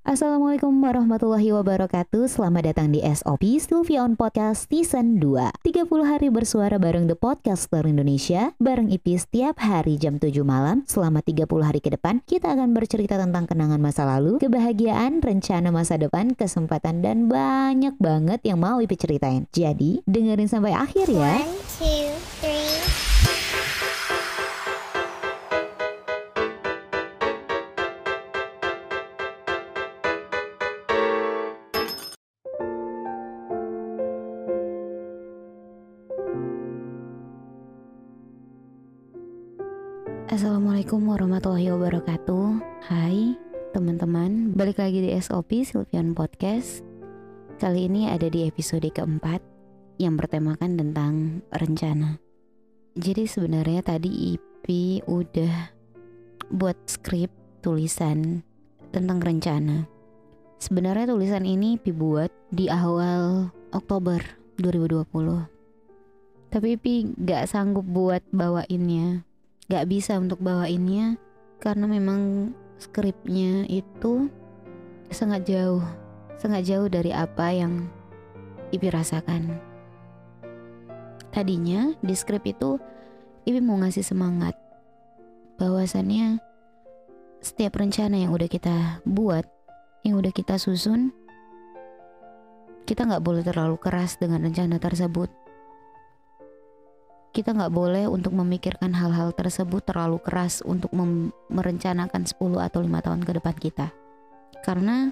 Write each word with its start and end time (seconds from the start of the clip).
Assalamualaikum 0.00 0.80
warahmatullahi 0.80 1.52
wabarakatuh. 1.52 2.24
Selamat 2.24 2.72
datang 2.72 2.88
di 2.88 3.04
SOP 3.04 3.60
Sylvion 3.60 4.16
Podcast 4.16 4.64
Season 4.72 5.20
2 5.20 5.60
30 5.60 5.84
hari 6.08 6.32
bersuara 6.32 6.80
bareng 6.80 7.04
The 7.04 7.12
Podcaster 7.20 7.84
Indonesia. 7.84 8.56
Bareng 8.56 8.88
IP 8.88 9.20
setiap 9.20 9.60
hari 9.60 10.00
jam 10.00 10.16
7 10.16 10.40
malam. 10.40 10.88
Selama 10.88 11.20
30 11.20 11.44
hari 11.60 11.84
ke 11.84 11.92
depan 11.92 12.24
Kita 12.24 12.56
akan 12.56 12.72
bercerita 12.72 13.20
tentang 13.20 13.44
kenangan 13.44 13.76
masa 13.76 14.08
lalu 14.08 14.40
Kebahagiaan, 14.40 15.20
rencana 15.20 15.68
masa 15.68 16.00
depan, 16.00 16.32
kesempatan 16.32 17.04
Dan 17.04 17.28
banyak 17.28 18.00
banget 18.00 18.40
yang 18.40 18.56
mau 18.56 18.80
IP 18.80 18.96
ceritain. 18.96 19.44
Jadi 19.52 20.00
dengerin 20.08 20.48
sampai 20.48 20.72
akhir 20.72 21.12
ya. 21.12 21.44
One, 21.44 21.52
two, 21.76 22.08
three. 22.40 22.99
Assalamualaikum 40.30 41.10
warahmatullahi 41.10 41.74
wabarakatuh. 41.74 42.62
Hai 42.86 43.34
teman-teman. 43.74 44.54
Balik 44.54 44.78
lagi 44.78 45.02
di 45.02 45.10
SOP 45.18 45.66
Sylvian 45.66 46.14
Podcast. 46.14 46.86
Kali 47.58 47.90
ini 47.90 48.06
ada 48.06 48.30
di 48.30 48.46
episode 48.46 48.86
keempat 48.94 49.42
Yang 49.98 50.14
bertemakan 50.22 50.78
tentang 50.78 51.42
rencana. 51.50 52.22
Jadi 52.94 53.26
sebenarnya 53.26 53.82
tadi 53.82 54.38
IP 54.38 55.02
udah 55.10 55.74
buat 56.54 56.78
skrip 56.86 57.34
tulisan 57.58 58.46
tentang 58.94 59.18
rencana. 59.18 59.90
Sebenarnya 60.62 61.10
tulisan 61.10 61.42
ini 61.42 61.74
IP 61.74 61.90
buat 61.90 62.30
di 62.54 62.70
awal 62.70 63.50
Oktober 63.74 64.22
2020 64.62 66.54
Tapi 66.54 66.78
IP 66.78 67.18
gak 67.18 67.50
sanggup 67.50 67.82
buat 67.82 68.22
bawainnya 68.30 69.26
gak 69.70 69.86
bisa 69.86 70.18
untuk 70.18 70.42
bawainnya 70.42 71.14
karena 71.62 71.86
memang 71.86 72.50
skripnya 72.82 73.70
itu 73.70 74.26
sangat 75.14 75.46
jauh, 75.46 75.86
sangat 76.34 76.66
jauh 76.66 76.90
dari 76.90 77.14
apa 77.14 77.54
yang 77.54 77.86
Ipi 78.70 78.86
rasakan. 78.86 79.58
Tadinya 81.30 81.94
di 82.02 82.14
skrip 82.14 82.46
itu 82.50 82.82
Ipi 83.46 83.62
mau 83.62 83.78
ngasih 83.78 84.02
semangat 84.02 84.58
bahwasannya 85.58 86.42
setiap 87.38 87.78
rencana 87.78 88.18
yang 88.18 88.34
udah 88.34 88.50
kita 88.50 89.02
buat, 89.06 89.46
yang 90.02 90.18
udah 90.18 90.34
kita 90.34 90.58
susun, 90.58 91.14
kita 92.90 93.06
nggak 93.06 93.22
boleh 93.22 93.46
terlalu 93.46 93.78
keras 93.78 94.18
dengan 94.18 94.42
rencana 94.42 94.82
tersebut 94.82 95.39
kita 97.40 97.56
nggak 97.56 97.72
boleh 97.72 98.04
untuk 98.04 98.36
memikirkan 98.36 98.92
hal-hal 98.92 99.32
tersebut 99.32 99.80
terlalu 99.80 100.20
keras 100.20 100.60
untuk 100.60 100.92
merencanakan 101.48 102.28
10 102.28 102.36
atau 102.60 102.84
lima 102.84 103.00
tahun 103.00 103.24
ke 103.24 103.40
depan 103.40 103.56
kita. 103.56 103.88
Karena 104.60 105.08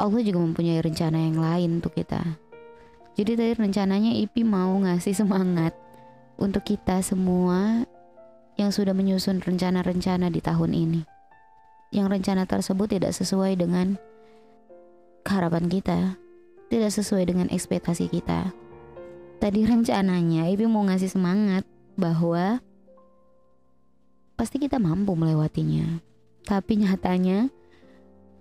Allah 0.00 0.20
juga 0.24 0.40
mempunyai 0.40 0.80
rencana 0.80 1.20
yang 1.20 1.36
lain 1.36 1.84
untuk 1.84 1.92
kita. 1.92 2.40
Jadi 3.12 3.36
tadi 3.36 3.52
rencananya 3.60 4.16
Ipi 4.16 4.40
mau 4.40 4.72
ngasih 4.80 5.12
semangat 5.12 5.76
untuk 6.40 6.64
kita 6.64 7.04
semua 7.04 7.84
yang 8.56 8.72
sudah 8.72 8.96
menyusun 8.96 9.44
rencana-rencana 9.44 10.32
di 10.32 10.40
tahun 10.40 10.72
ini. 10.72 11.04
Yang 11.92 12.06
rencana 12.08 12.48
tersebut 12.48 12.96
tidak 12.96 13.12
sesuai 13.12 13.60
dengan 13.60 14.00
harapan 15.28 15.68
kita, 15.68 16.16
tidak 16.72 16.88
sesuai 16.96 17.28
dengan 17.28 17.52
ekspektasi 17.52 18.08
kita 18.08 18.48
Tadi 19.40 19.64
rencananya 19.64 20.52
Ibi 20.52 20.68
mau 20.68 20.84
ngasih 20.84 21.16
semangat 21.16 21.64
bahwa 21.96 22.60
pasti 24.36 24.60
kita 24.60 24.76
mampu 24.76 25.16
melewatinya. 25.16 26.04
Tapi 26.44 26.84
nyatanya 26.84 27.48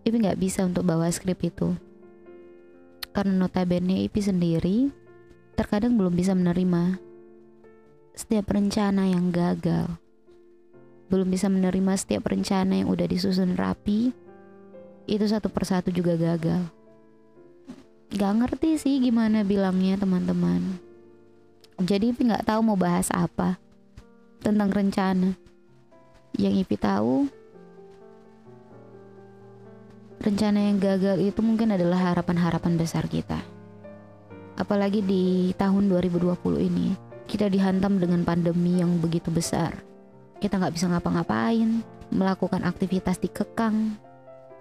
Ibi 0.04 0.16
nggak 0.20 0.36
bisa 0.44 0.68
untuk 0.68 0.84
bawa 0.84 1.08
skrip 1.08 1.40
itu. 1.40 1.72
Karena 3.16 3.32
notabene 3.32 4.04
Ibi 4.12 4.20
sendiri 4.20 4.78
terkadang 5.56 5.96
belum 5.96 6.20
bisa 6.20 6.36
menerima 6.36 7.00
setiap 8.12 8.52
rencana 8.52 9.08
yang 9.08 9.32
gagal. 9.32 9.88
Belum 11.08 11.32
bisa 11.32 11.48
menerima 11.48 11.96
setiap 11.96 12.28
rencana 12.28 12.76
yang 12.76 12.92
udah 12.92 13.08
disusun 13.08 13.56
rapi, 13.56 14.12
itu 15.08 15.26
satu 15.32 15.48
persatu 15.48 15.96
juga 15.96 16.20
gagal. 16.20 16.68
Gak 18.20 18.34
ngerti 18.36 18.76
sih 18.76 19.00
gimana 19.00 19.48
bilangnya 19.48 19.96
teman-teman 19.96 20.89
jadi 21.80 22.12
Ipi 22.12 22.28
nggak 22.28 22.44
tahu 22.44 22.60
mau 22.60 22.76
bahas 22.76 23.08
apa 23.16 23.56
tentang 24.44 24.68
rencana. 24.68 25.32
Yang 26.36 26.68
Ipi 26.68 26.76
tahu 26.76 27.28
rencana 30.20 30.60
yang 30.68 30.78
gagal 30.84 31.24
itu 31.24 31.40
mungkin 31.40 31.72
adalah 31.72 32.12
harapan-harapan 32.12 32.76
besar 32.76 33.08
kita. 33.08 33.40
Apalagi 34.60 35.00
di 35.00 35.56
tahun 35.56 35.88
2020 35.88 36.36
ini, 36.60 36.92
kita 37.32 37.48
dihantam 37.48 37.96
dengan 37.96 38.28
pandemi 38.28 38.84
yang 38.84 39.00
begitu 39.00 39.32
besar. 39.32 39.80
Kita 40.44 40.60
nggak 40.60 40.76
bisa 40.76 40.92
ngapa-ngapain, 40.92 41.80
melakukan 42.12 42.68
aktivitas 42.68 43.24
dikekang, 43.24 43.96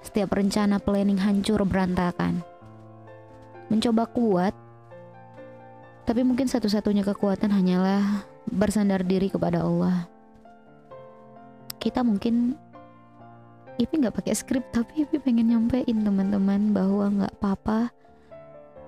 setiap 0.06 0.38
rencana 0.38 0.78
planning 0.78 1.18
hancur 1.18 1.66
berantakan. 1.66 2.46
Mencoba 3.66 4.06
kuat 4.06 4.54
tapi 6.08 6.24
mungkin 6.24 6.48
satu-satunya 6.48 7.04
kekuatan 7.04 7.52
hanyalah 7.52 8.24
bersandar 8.48 9.04
diri 9.04 9.28
kepada 9.28 9.60
Allah. 9.60 10.08
Kita 11.76 12.00
mungkin 12.00 12.56
Ipi 13.76 13.94
nggak 14.00 14.16
pakai 14.16 14.32
skrip 14.32 14.64
tapi 14.72 15.04
Ipi 15.04 15.20
pengen 15.20 15.52
nyampein 15.52 16.00
teman-teman 16.00 16.72
bahwa 16.72 17.04
nggak 17.12 17.34
apa-apa 17.36 17.92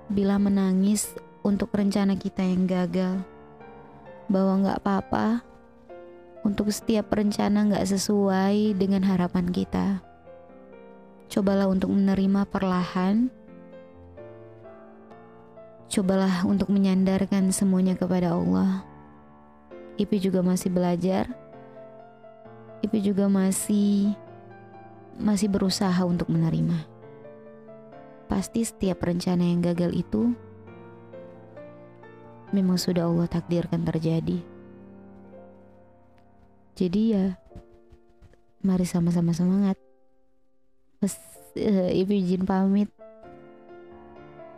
bila 0.08 0.40
menangis 0.40 1.12
untuk 1.44 1.68
rencana 1.76 2.16
kita 2.16 2.40
yang 2.40 2.64
gagal. 2.64 3.20
Bahwa 4.32 4.64
nggak 4.64 4.80
apa-apa 4.80 5.44
untuk 6.40 6.72
setiap 6.72 7.12
rencana 7.12 7.68
nggak 7.68 7.84
sesuai 7.84 8.80
dengan 8.80 9.04
harapan 9.04 9.52
kita. 9.52 10.00
Cobalah 11.28 11.68
untuk 11.68 11.92
menerima 11.92 12.48
perlahan 12.48 13.28
Cobalah 15.90 16.46
untuk 16.46 16.70
menyandarkan 16.70 17.50
semuanya 17.50 17.98
kepada 17.98 18.30
Allah. 18.38 18.86
Ipi 19.98 20.22
juga 20.22 20.38
masih 20.38 20.70
belajar. 20.70 21.26
Ipi 22.78 23.02
juga 23.02 23.26
masih 23.26 24.14
masih 25.18 25.50
berusaha 25.50 25.98
untuk 26.06 26.30
menerima. 26.30 26.86
Pasti 28.30 28.62
setiap 28.62 29.02
rencana 29.02 29.42
yang 29.42 29.66
gagal 29.66 29.90
itu 29.90 30.30
memang 32.54 32.78
sudah 32.78 33.10
Allah 33.10 33.26
takdirkan 33.26 33.82
terjadi. 33.82 34.38
Jadi 36.78 37.02
ya, 37.18 37.34
mari 38.62 38.86
sama-sama 38.86 39.34
semangat. 39.34 39.74
Uh, 41.02 41.90
Ipi 41.90 42.22
izin 42.22 42.46
pamit. 42.46 42.99